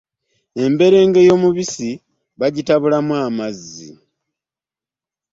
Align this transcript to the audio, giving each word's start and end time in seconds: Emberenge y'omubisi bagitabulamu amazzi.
Emberenge 0.65 1.19
y'omubisi 1.27 1.89
bagitabulamu 2.39 3.13
amazzi. 3.27 3.89